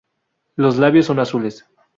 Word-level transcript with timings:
Los 0.55 0.77
labios 0.79 1.05
son 1.05 1.19
azules. 1.19 1.63